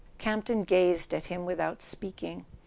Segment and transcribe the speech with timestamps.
[0.17, 2.47] ."Campton gazed at him without speaking.